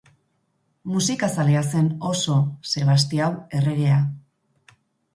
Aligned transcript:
Musikazalea 0.93 1.61
zen 1.73 1.91
oso 2.13 2.39
Sebastiao 2.73 3.31
erregea. 3.61 4.03